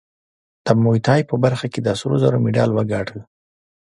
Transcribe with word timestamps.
د 0.65 0.67
موی 0.83 0.99
تای 1.07 1.21
په 1.29 1.35
برخه 1.43 1.67
کې 1.73 1.79
د 1.83 1.87
سرو 1.99 2.15
زرو 2.23 2.37
مډال 2.45 2.69
وګاټه 2.73 3.19